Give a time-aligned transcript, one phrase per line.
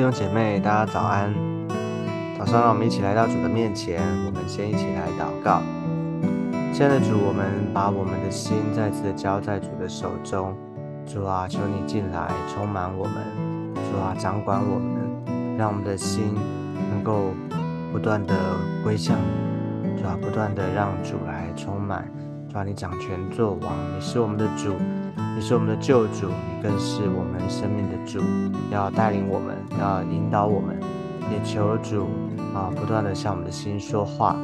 [0.00, 1.30] 弟兄姐妹，大家早安！
[2.38, 5.60] 早上，让我们一起来到主的面前，我们先一起来祷告。
[6.72, 10.56] 亲爱的主，我们把我们的心再次的交在主的手中。
[11.04, 13.14] 主啊，求你进来充满我们，
[13.74, 16.34] 主啊，掌管我们，让我们的心
[16.90, 17.34] 能够
[17.92, 18.34] 不断的
[18.82, 19.18] 归向
[19.82, 22.10] 你，主啊，不断的让主来充满，
[22.48, 24.72] 主啊，你掌权作王，你是我们的主。
[25.36, 28.20] 你是我们的救主，你更是我们生命的主，
[28.70, 30.78] 要带领我们，要引导我们，
[31.30, 32.06] 也求主
[32.54, 34.36] 啊，不断的向我们的心说话，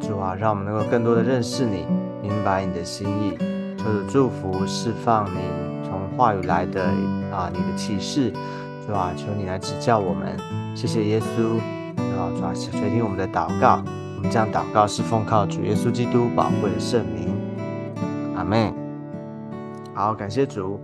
[0.00, 1.84] 主啊，让我们能够更多的认识你，
[2.22, 3.36] 明白你的心意，
[3.76, 5.38] 求主祝福释放你
[5.84, 6.84] 从话语来的
[7.32, 8.32] 啊，你的启示，
[8.86, 10.36] 主啊，求你来指教我们，
[10.74, 11.58] 谢谢耶稣，
[12.16, 13.82] 啊，主啊，垂听我们的祷告，
[14.16, 17.34] 我们这样祷告是奉靠主耶稣基督宝贵的圣名，
[18.36, 18.87] 阿门。
[19.98, 20.78] 好，感谢主。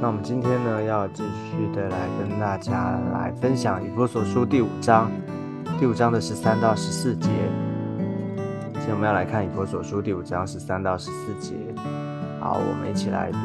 [0.00, 5.10] 那我们今天呢，要继续的来跟大家来分享以弗所书第五章，
[5.80, 7.28] 第五章的十三到十四节。
[8.74, 11.56] 今天我们要来看以弗所书第五章十三到十四节。
[12.38, 13.38] 好，我们一起来读：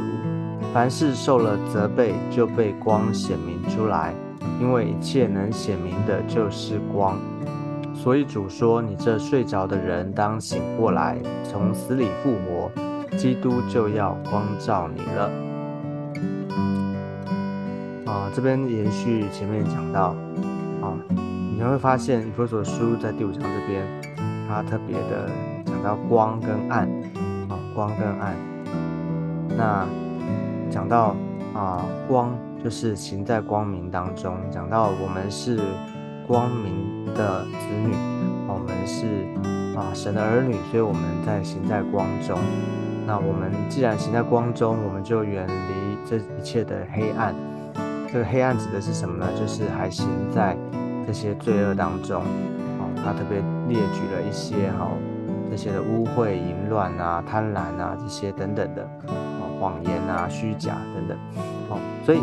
[0.72, 4.14] 凡事受了责备，就被光显明出来，
[4.62, 7.18] 因为一切能显明的，就是光。
[7.96, 12.70] 所以主说：“你这睡着的人，当醒过来，从死里复活。”
[13.18, 15.32] 基督就要光照你了
[18.06, 18.30] 啊！
[18.34, 20.16] 这边延续前面讲到
[20.82, 20.94] 啊，
[21.58, 23.84] 你会发现以弗所书在第五章这边，
[24.48, 25.28] 它特别的
[25.66, 26.88] 讲到光跟暗
[27.50, 28.36] 啊，光跟暗。
[29.58, 29.88] 那
[30.70, 31.16] 讲到
[31.56, 35.60] 啊，光就是行在光明当中，讲到我们是
[36.28, 37.50] 光明的子
[37.84, 37.96] 女，
[38.48, 39.26] 我们是
[39.76, 42.38] 啊神的儿女，所以我们在行在光中。
[43.08, 47.34] 那我们既然行在光中，我们就远离这一切的黑暗。
[48.12, 49.26] 这个黑暗指的是什么呢？
[49.40, 50.58] 就是还行在
[51.08, 52.22] 这些罪恶当中。
[52.22, 54.92] 哦，他特别列举了一些哈，
[55.50, 61.18] 这些的污秽、淫乱啊、贪婪啊这些等等的，哦，谎言啊、虚假等等。
[61.70, 62.20] 哦，所以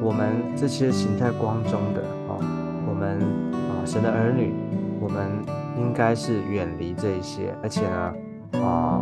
[0.00, 2.40] 我们这些行在光中的，哦，
[2.88, 3.20] 我们
[3.68, 4.54] 啊神的儿女，
[4.98, 5.28] 我们
[5.76, 8.14] 应该是远离这一些，而且呢。
[8.60, 9.00] 啊，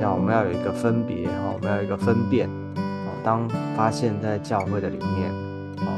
[0.00, 3.10] 要我们要有一个分别哈，我们要有一个分辨啊。
[3.24, 5.30] 当发现，在教会的里面
[5.78, 5.90] 啊，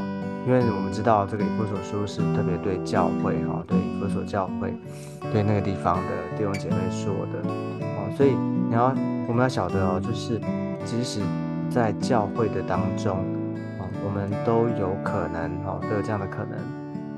[0.45, 4.73] 因为我们知道这个以弗所书是特别对教会哈，对以弗所教会，
[5.31, 7.49] 对那个地方的弟兄姐妹说的
[7.85, 8.35] 啊，所以
[8.69, 8.93] 你要
[9.27, 10.39] 我们要晓得哦，就是
[10.83, 11.21] 即使
[11.69, 13.17] 在教会的当中
[13.79, 16.57] 啊，我们都有可能哈，都有这样的可能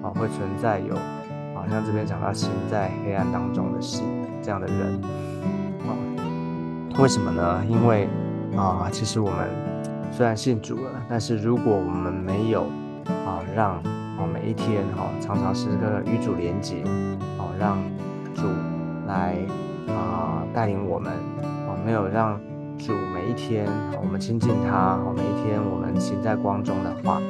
[0.03, 0.95] 啊，会存在有，
[1.53, 4.01] 好像这边讲到行在黑暗当中的事
[4.41, 5.01] 这样的人。
[6.99, 7.63] 为什么呢？
[7.69, 8.09] 因为
[8.57, 9.47] 啊，其实我们
[10.11, 12.63] 虽然信主了，但是如果我们没有
[13.23, 16.83] 啊，让啊每一天哈，常常时刻与主连接，
[17.37, 17.77] 哦，让
[18.33, 18.47] 主
[19.07, 19.37] 来
[19.87, 21.13] 啊带领我们，
[21.43, 22.39] 啊，没有让
[22.79, 23.67] 主每一天
[24.01, 27.21] 我们亲近他，哦，每一天我们行在光中的话，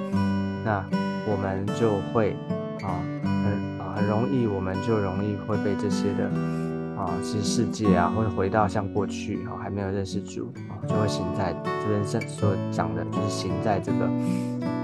[0.63, 0.81] 那
[1.29, 2.37] 我们就会
[2.81, 2.95] 啊
[3.43, 6.66] 很啊很容易，我们就容易会被这些的。
[6.97, 14.09] 啊，其实世界啊，或者回到像过去啊，还没有认识主啊，就会行在这边所所讲的，就是行在这个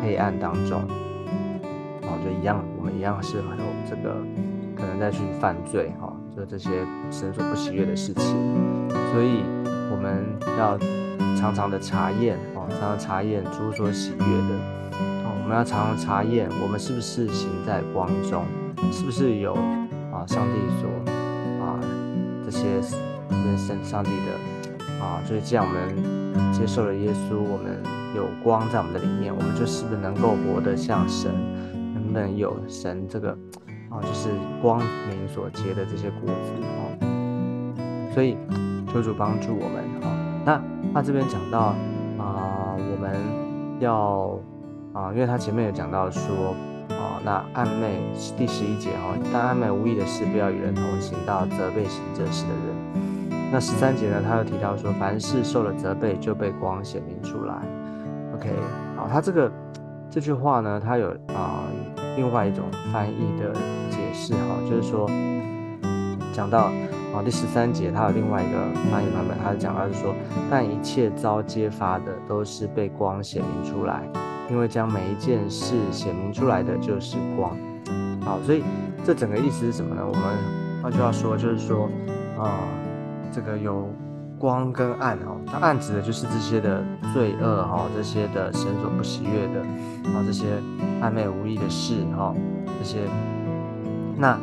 [0.01, 0.81] 黑暗当中，
[2.03, 4.16] 啊，就一样，我们一样是很有这个
[4.75, 6.69] 可能再去犯罪哈，就这些
[7.09, 8.25] 神所不喜悦的事情，
[9.12, 9.44] 所以
[9.91, 10.24] 我们
[10.59, 10.78] 要
[11.35, 14.56] 常常的查验啊，常常查验主所喜悦的，
[15.25, 18.45] 啊，我们要常常查验我们是不是行在光中，
[18.91, 19.56] 是不是有
[20.12, 21.23] 啊上帝所。
[22.46, 22.81] 这些
[23.30, 27.81] 跟圣上帝的啊，就是这样，我们接受了耶稣，我们
[28.16, 31.31] 有光在我们的里面，我们就是不是能够活得像神？
[31.94, 33.31] 能不能有神这个
[33.90, 34.30] 啊，就是
[34.62, 34.80] 光
[35.10, 38.13] 明所结的这些果子啊？
[38.13, 38.38] 所以
[38.92, 40.12] 求主帮助我们啊。
[40.45, 40.62] 那
[40.94, 41.75] 他这边讲到
[42.18, 43.16] 啊，我们
[43.80, 44.38] 要
[44.94, 46.56] 啊，因为他前面有讲到说。
[47.04, 48.00] 哦，那暧昧
[48.38, 53.52] 第十一节哈，但暧昧无意的事，不要与人同行，到责备行这事的人。
[53.52, 57.56] 那十三节呢，他又提到说，凡事受了责备，就被光显明出来。
[58.34, 58.50] OK，
[58.96, 59.52] 好，他这个
[60.10, 61.68] 这句话呢，他有啊
[62.16, 62.64] 另外一种
[62.94, 63.54] 翻译的
[63.90, 65.06] 解释哈，就是说
[66.32, 66.72] 讲到
[67.14, 68.58] 啊第十三节，他有另外一个
[68.90, 70.16] 翻译版本，他讲到是说，
[70.50, 74.02] 但一切遭揭发的，都是被光显明出来。
[74.50, 77.57] 因为将每一件事显明出来的就是光，
[78.24, 78.63] 好，所以
[79.04, 80.01] 这整个意思是什么呢？
[80.06, 80.24] 我们
[80.81, 81.90] 换句话说，就是说，
[82.38, 82.60] 啊，
[83.31, 83.90] 这个有
[84.38, 89.62] 光跟暗哦，它暗指的就是这些的罪恶哈，这些的神所不喜悦的
[90.12, 90.45] 啊，这些
[91.01, 92.36] 暧昧无意的事哈，
[92.80, 93.00] 这些
[94.18, 94.38] 那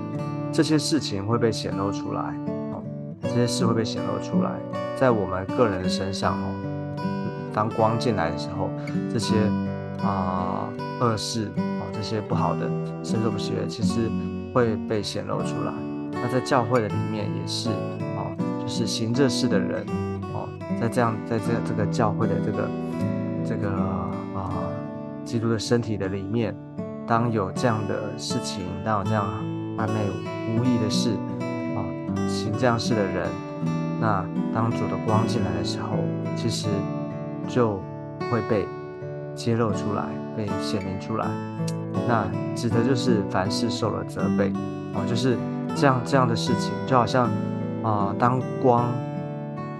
[0.50, 2.22] 这些事情会被显露出来
[2.72, 2.82] 哦，
[3.22, 4.52] 这些事会被显露出来，
[4.96, 6.46] 在我们个人身上哦，
[7.52, 8.70] 当光进来的时候，
[9.12, 9.34] 这些
[10.02, 10.68] 啊
[11.00, 12.68] 恶事啊，这些不好的
[13.02, 14.10] 神所不喜悦，其实
[14.54, 15.72] 会被显露出来。
[16.12, 17.70] 那在教会的里面也是。
[18.16, 19.86] 哦，就是行这事的人
[20.34, 20.48] 哦，
[20.78, 22.68] 在这样，在这这个教会的这个
[23.44, 23.70] 这个
[24.34, 24.50] 啊，
[25.24, 26.54] 基督的身体的里面，
[27.06, 29.26] 当有这样的事情，当有这样
[29.78, 29.94] 暧昧
[30.54, 31.10] 无意的事
[31.76, 31.80] 啊，
[32.28, 33.28] 行这样事的人，
[34.00, 35.96] 那当主的光进来的时候，
[36.36, 36.68] 其实
[37.48, 37.80] 就
[38.30, 38.66] 会被
[39.40, 40.04] 揭露出来，
[40.36, 41.26] 被显明出来。
[42.06, 44.52] 那指的就是凡事受了责备
[44.92, 45.38] 啊，就是
[45.74, 47.26] 这样这样的事情，就好像。
[47.82, 48.84] 啊，当光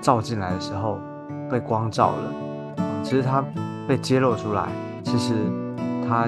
[0.00, 0.98] 照进来的时候，
[1.50, 2.32] 被光照了，
[3.02, 3.44] 其实它
[3.86, 4.70] 被揭露出来，
[5.04, 5.34] 其实
[6.08, 6.26] 它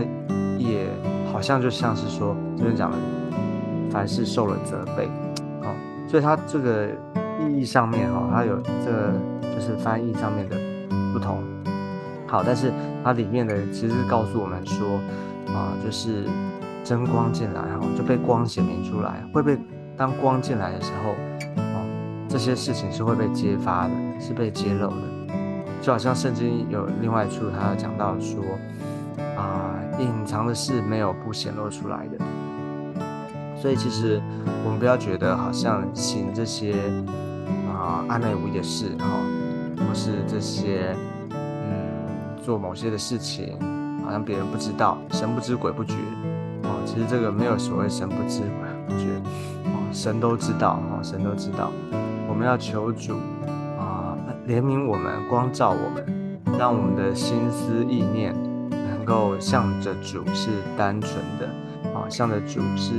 [0.59, 0.87] 也
[1.33, 2.97] 好像就像是说这边讲的，
[3.91, 5.09] 凡事受了责备，
[5.63, 5.75] 哦，
[6.07, 6.89] 所以它这个
[7.41, 9.15] 意义上面哈，它有这个
[9.55, 10.57] 就是翻译上面的
[11.15, 11.39] 不同，
[12.33, 12.73] 好，但是
[13.05, 14.99] 它里面的其实告诉我们说，
[15.55, 16.25] 啊，就是
[16.83, 19.59] 真光进来哈，就被光显明出来，会被
[19.99, 21.15] 当光进来的时候。
[22.31, 25.03] 这些事情是会被揭发的，是被揭露的，
[25.83, 28.43] 就好像圣经有另外一处，他讲到说，
[29.37, 32.17] 啊，隐藏的事没有不显露出来的。
[33.55, 34.19] 所以其实
[34.65, 36.73] 我们不要觉得好像行这些
[37.69, 39.07] 啊暧昧无意的事，哈，
[39.87, 40.97] 或是这些
[42.43, 43.57] 做某些的事情，
[44.05, 45.95] 好像别人不知道，神不知鬼不觉，
[46.65, 49.07] 哦，其实这个没有所谓神不知鬼不觉，
[49.67, 51.71] 哦，神都知道，哦，神都知道。
[52.29, 53.15] 我们要求主
[53.79, 54.17] 啊，
[54.49, 58.35] 怜悯我们，光照我们，让我们的心思意念
[58.71, 61.47] 能够向着主是单纯的
[61.95, 62.93] 啊，向着主是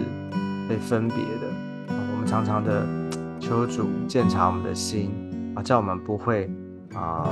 [0.70, 1.48] 被分别的。
[1.90, 2.86] 我们常常的
[3.42, 5.12] 求主鉴察我们的心
[5.56, 6.50] 啊，叫我们不会
[6.94, 7.28] 啊啊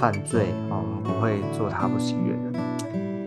[0.00, 2.58] 犯罪啊，我们不会做他不喜悦的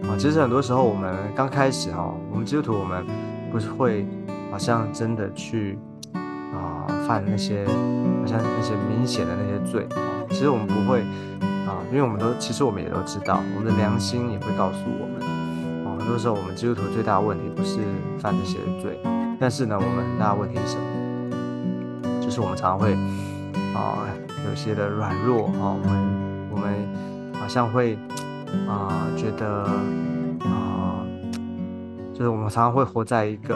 [0.09, 0.17] 啊。
[0.17, 3.05] 其实很多时候我们刚开始哈，我们基督徒我们
[3.51, 4.07] 不是会
[4.51, 5.77] 好像真的去
[6.13, 6.87] 啊。
[7.07, 11.01] 犯那些好像那些明显的那些罪啊，其实我们不会
[11.67, 15.21] 啊，因为我们都其实我们也都知道，我们的良心也会告诉我们
[15.85, 15.99] 啊。
[15.99, 17.79] 很多时候我们基督徒最大的问题不是
[18.17, 18.97] 犯这些罪，
[19.37, 22.21] 但是呢，我们很大的问题是什么？
[22.21, 22.93] 就是我们常常会
[23.75, 24.07] 啊
[24.49, 27.97] 有些的软弱啊，我们我们好像会
[28.67, 29.63] 啊觉得
[30.45, 31.03] 啊，
[32.13, 33.55] 就是我们常常会活在一个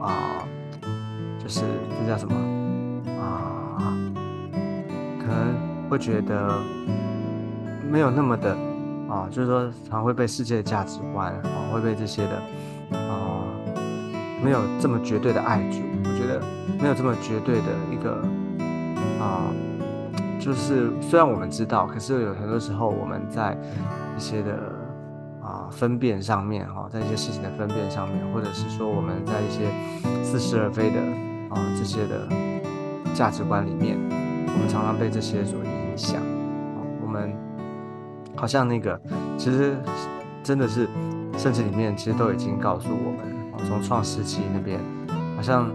[0.00, 0.42] 啊，
[1.38, 1.60] 就是
[2.00, 2.34] 这叫什么
[3.20, 3.92] 啊？
[5.20, 5.72] 可能？
[5.92, 6.58] 会觉得
[7.90, 8.56] 没有那么的
[9.10, 13.44] 啊，就是说常会被世界的价值观啊，会被这些的啊，
[14.42, 15.80] 没有这么绝对的爱主。
[16.02, 16.42] 我觉得
[16.80, 18.14] 没有这么绝对的一个
[19.20, 19.52] 啊，
[20.42, 23.56] 就是虽然我们知道，可是有很多时候我们在
[24.16, 24.58] 一些的
[25.40, 29.70] 啊分辨上面哈，在一些事情的分辨上面，或者是说我们在一些
[30.24, 30.98] 似是而非的
[31.48, 32.26] 啊这些的
[33.14, 33.96] 价值观里面，
[34.48, 36.20] 我们常常被这些所影响，
[37.00, 37.32] 我们
[38.34, 39.00] 好像那个，
[39.38, 39.76] 其实
[40.42, 40.88] 真的是
[41.38, 44.80] 甚至里面其实都已经告诉我们，从创世纪那边，
[45.36, 45.70] 好像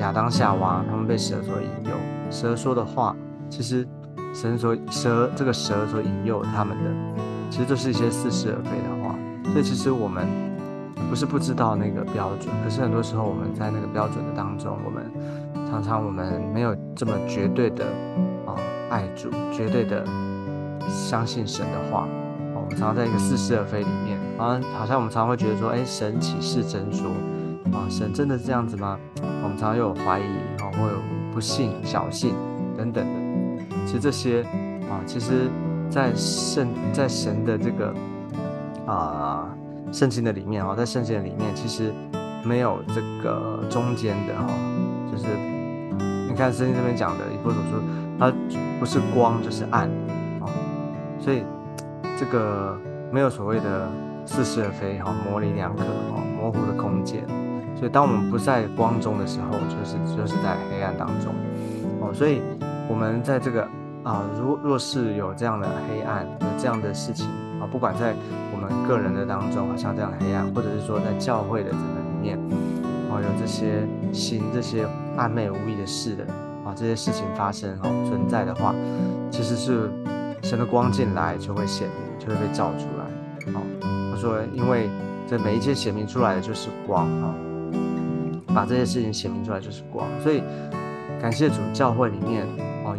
[0.00, 1.96] 亚当夏娃他们被蛇所引诱，
[2.28, 3.14] 蛇说的话，
[3.48, 3.86] 其实
[4.32, 6.90] 神所蛇这个蛇所引诱他们的，
[7.50, 9.14] 其实都是一些似是而非的话。
[9.52, 10.26] 所以其实我们
[11.08, 15.10] 不是不知道那个标准，可是很多时候我们在那个标准的当中，我们
[15.70, 17.84] 常常我们没有这么绝对的
[18.46, 18.54] 啊。
[18.90, 20.04] 爱主，绝对的
[20.88, 22.08] 相信神的话。
[22.54, 27.08] 我们常常在一个似是而非里面，好像好像我们常常会觉得说，哎，神岂是真说，
[27.72, 28.98] 啊，神真的是这样子吗？
[29.42, 30.24] 我们常常有怀疑，
[30.58, 30.98] 哈，或有
[31.32, 32.34] 不信、小信
[32.76, 33.29] 等等的。
[33.86, 34.42] 其实这些
[34.88, 35.50] 啊，其实，
[35.88, 37.94] 在圣在神的这个
[38.86, 39.48] 啊
[39.92, 41.92] 圣经的里面，啊，在圣经的里面，其实
[42.44, 44.48] 没有这个中间的，哈，
[45.10, 45.26] 就是
[46.28, 47.82] 你看圣经这边讲的，以弗所说。
[48.20, 48.30] 它
[48.78, 49.88] 不是光就是暗，
[50.40, 50.44] 啊，
[51.18, 51.42] 所以
[52.18, 52.76] 这个
[53.10, 53.88] 没有所谓的
[54.26, 57.24] 似是而非，哈，模棱两可，哈，模糊的空间。
[57.74, 61.32] 所以当我们不在光中的时候，就是就是在黑暗当中，
[62.02, 62.42] 哦，所以
[62.90, 63.62] 我们在这个
[64.02, 67.24] 啊，如若是有这样的黑暗，有这样的事情
[67.60, 68.12] 啊，不管在
[68.52, 72.36] 我们个人的当中，好像这样的黑暗，或者是说在教会的这个里面，
[73.08, 74.84] 哦，有这些行这些
[75.16, 76.24] 暧昧无意的事的。
[76.62, 78.74] 啊这些事情发生哦存在的话，
[79.30, 79.90] 其实是
[80.42, 83.52] 神的光进来就会显明，就会被照出来。
[83.52, 83.62] 好，
[84.10, 84.90] 他说因为
[85.26, 87.34] 这每一切显明出来的就是光啊，
[88.54, 90.42] 把这些事情显明出来就是光，所以
[91.18, 92.46] 感谢主，教会里面
[92.90, 92.96] 哦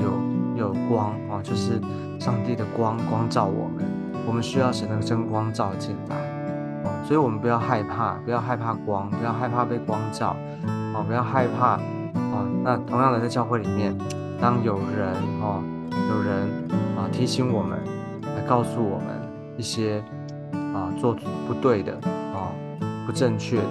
[0.55, 1.79] 有有光啊，就是
[2.19, 3.85] 上帝的光光照我们，
[4.27, 6.15] 我们需要神的真光照进来
[6.83, 10.35] 哦，所以我们不要害怕，不要害怕光，不要害怕被光照。
[10.93, 12.45] 哦，不要害怕哦。
[12.63, 13.97] 那同样的，在教会里面，
[14.39, 15.63] 当有人哦，
[16.09, 16.47] 有人
[16.97, 17.79] 啊提醒我们，
[18.35, 19.07] 来告诉我们
[19.57, 20.03] 一些
[20.73, 21.15] 啊做
[21.47, 21.93] 不对的
[22.33, 22.51] 啊
[23.05, 23.63] 不正确的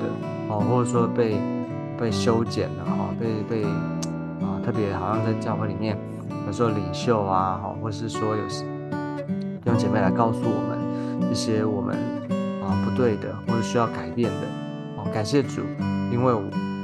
[0.48, 1.38] 哦，或者说被
[1.98, 3.66] 被修剪了哈，被被
[4.64, 5.96] 特别好像在教会里面，
[6.46, 11.96] 有时候领袖啊，哈，或是说有弟兄姐妹来告诉我们一些我们
[12.62, 14.46] 啊不对的或者需要改变的
[14.96, 15.62] 哦，感谢主，
[16.12, 16.34] 因为。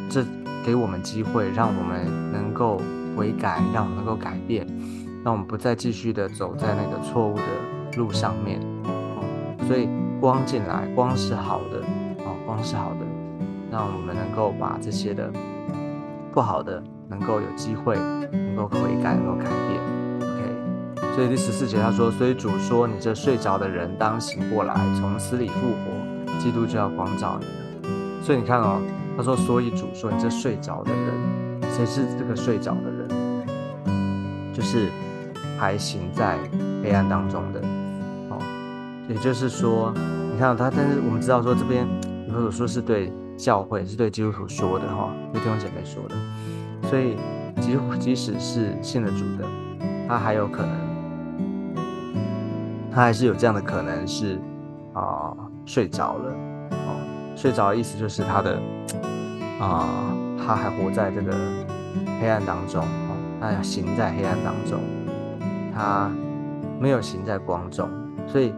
[0.09, 0.25] 这
[0.64, 2.80] 给我们机会，让我们能够
[3.16, 4.64] 悔改，让我们能够改变，
[5.25, 7.42] 让我们不再继续的走在那个错误的
[7.97, 8.61] 路上面。
[9.66, 9.88] 所以
[10.21, 11.80] 光进来，光是好的，
[12.25, 12.99] 哦，光是好的，
[13.68, 15.28] 让我们能够把这些的
[16.33, 17.96] 不好的，能够有机会，
[18.32, 19.80] 能够悔改，能够改变。
[20.20, 27.88] OK，所以第十四节他说：“所以主说，你这睡着的人当醒过来，从死里复活，基督就要光照你了。”
[28.22, 28.80] 所以你看哦。
[29.18, 33.08] 他说：“所以主说，你这睡着的人，谁是这个睡着的人？
[34.52, 34.90] 就是
[35.58, 36.36] 还行在
[36.84, 37.60] 黑暗当中的。
[38.28, 38.36] 哦，
[39.08, 39.90] 也就是说，
[40.30, 41.88] 你看他，但是我们知道说，这边
[42.28, 46.14] 如果说是对教会，是对基督徒说的哈，对弟兄姐妹说的。
[46.88, 47.16] 所以，
[47.61, 49.45] 即即使是信了主的，
[50.09, 50.71] 他还有可能，
[52.90, 54.38] 他还是有这样的可能是
[54.93, 55.33] 啊
[55.64, 56.33] 睡着了。
[56.71, 56.97] 哦，
[57.37, 58.61] 睡着的意思就是他的。”
[59.59, 59.88] 啊，
[60.37, 61.35] 他还活在这个
[62.21, 64.78] 黑暗当中哦，他行在黑暗当中，
[65.75, 66.11] 他
[66.78, 67.88] 没有行在光中，
[68.26, 68.52] 所以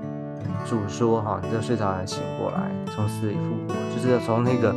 [0.66, 4.74] 主说哈，你这睡着人醒过来，从死里复活，就是从那个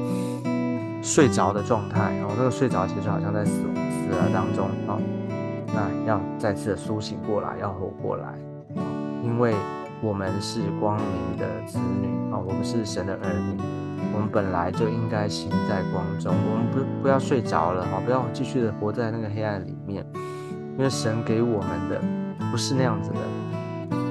[1.02, 4.98] 睡着的状态，然后那个睡着其实好像在死死了当中啊，
[5.74, 8.34] 那要再次的苏醒过来，要活过来，
[9.24, 9.56] 因为
[10.02, 13.62] 我们是光明的子女啊，我们是神的儿女。
[14.14, 20.06] 我们本来就应该行在光中，我们不不要睡着了哈，不要继续的活在那个黑暗里面，
[20.78, 22.02] 因为神给我们的
[22.52, 23.20] 不是那样子的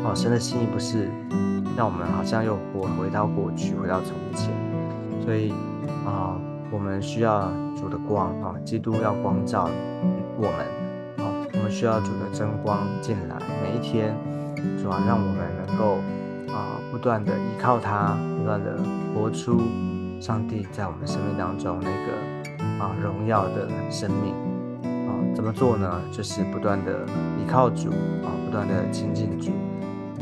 [0.03, 1.11] 哦，神的心意不是
[1.77, 4.51] 让我们好像又活回到过去，回到从前，
[5.23, 5.53] 所以
[6.07, 6.41] 啊，
[6.73, 9.69] 我们需要主的光啊，基督要光照
[10.37, 14.15] 我们啊，我们需要主的真光进来，每一天
[14.81, 15.97] 主啊，让我们能够
[16.55, 18.79] 啊，不断的依靠他，不断的
[19.15, 19.61] 活出。
[20.21, 24.35] 上帝在我们生命当中那个啊荣耀的生命
[25.09, 26.00] 啊，怎么做呢？
[26.12, 26.93] 就是不断的
[27.39, 27.89] 依靠主
[28.23, 29.50] 啊，不断的亲近主，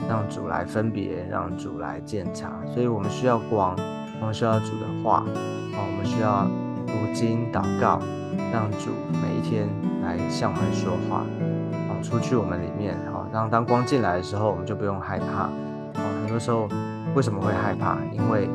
[0.09, 2.53] 让主来分别，让主来鉴察。
[2.73, 3.77] 所以我们需要光，
[4.21, 5.25] 我们需要主的话
[5.79, 6.45] 啊，我们需要
[6.87, 8.01] 读经祷告，
[8.53, 8.91] 让主
[9.23, 9.69] 每一天
[10.03, 11.23] 来向我们说话
[11.89, 16.03] 啊，出去我们里面啊，让当光进来的时候，我们就不用害怕啊。
[16.21, 16.69] 很多时候
[17.15, 17.97] 为什么会害怕？
[18.13, 18.51] 因为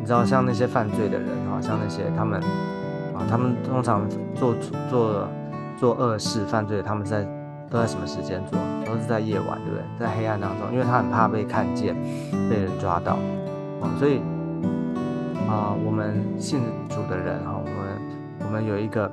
[0.00, 2.40] 你知道，像那些犯罪的人啊，像那些他们
[3.14, 4.02] 啊，他们通常
[4.34, 4.52] 做
[4.90, 5.28] 做
[5.78, 7.22] 做恶事、犯罪，他们在
[7.70, 8.58] 都在什么时间做？
[8.84, 9.84] 都是在夜晚，对不对？
[9.98, 11.94] 在黑暗当中，因为他很怕被看见、
[12.48, 13.14] 被人抓到
[13.80, 13.90] 啊。
[13.98, 14.20] 所以
[15.48, 17.76] 啊，我们信主的人哈，我们
[18.46, 19.10] 我们有一个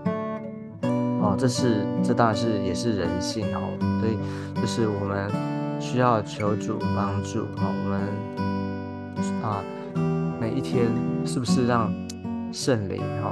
[1.22, 3.62] 哦，这是这当然是也是人性哈。
[4.00, 4.18] 所以
[4.60, 5.30] 就是我们
[5.80, 8.02] 需要求主帮助啊，我们
[9.44, 9.64] 啊。
[10.40, 10.88] 每一天
[11.26, 11.90] 是不是让
[12.52, 13.32] 圣灵哈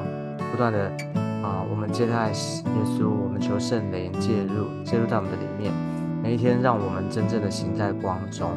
[0.49, 0.89] 不断的
[1.43, 2.33] 啊，我们接待耶
[2.85, 5.73] 稣，我们求圣灵介入，介入到我们的里面。
[6.23, 8.51] 每一天，让我们真正的行在光中，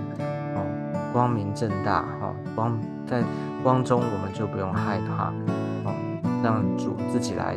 [1.14, 3.22] 光明正大哈，光在
[3.62, 5.28] 光中，我们就不用害怕，
[5.84, 5.94] 哦，
[6.42, 7.56] 让主自己来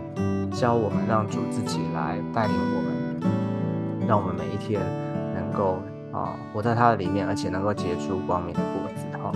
[0.52, 4.80] 教我们，让主自己来带领我们，让我们每一天
[5.34, 5.80] 能够
[6.14, 9.32] 啊活在他的里面，而且能够结出光明的果子哈。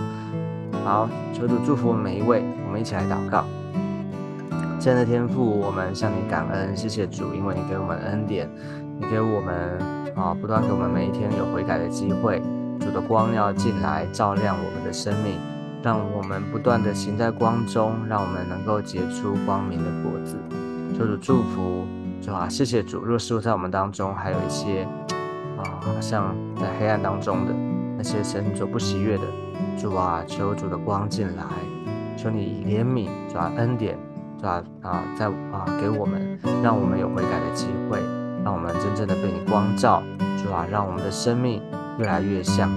[0.84, 3.44] 好，求主祝福每一位，我们一起来祷告。
[4.78, 8.48] 亲爱的天父，我们向你感恩，谢谢主，因为你给我们恩典，
[9.00, 9.80] 你给我们
[10.14, 12.40] 啊，不断给我们每一天有悔改的机会。
[12.82, 15.38] 主的光要进来照亮我们的生命，
[15.82, 20.36] 让我们不断的行在光中，让我们能够结出光明的果子。
[20.98, 21.86] 求主祝福，
[22.20, 23.00] 主啊，谢谢主。
[23.00, 24.82] 若是在我们当中还有一些
[25.56, 27.54] 啊，像在黑暗当中的
[27.96, 29.22] 那些神所不喜悦的。
[29.78, 31.44] 主啊，求主的光进来，
[32.16, 33.96] 求你怜悯，主啊恩典，
[34.38, 38.00] 主啊啊，在啊给我们，让我们有悔改的机会，
[38.44, 40.02] 让我们真正的被你光照，
[40.42, 41.62] 主啊，让我们的生命
[41.98, 42.70] 越来越像，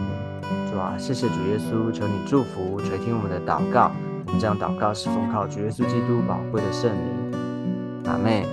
[0.72, 3.92] 主啊，谢谢主耶稣，求你祝福垂听我们的祷告，
[4.28, 8.46] 我们这样祷告是奉靠主耶稣基督宝贵的圣灵，阿妹，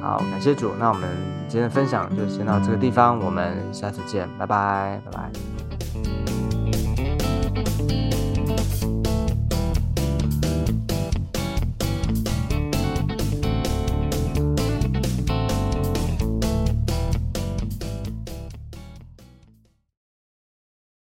[0.00, 1.08] 好，感谢主，那我们
[1.48, 5.47] 今天的分享就先到这个地方，我们下次见，拜拜，拜拜。